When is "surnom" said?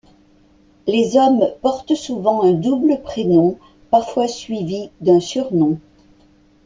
5.19-5.77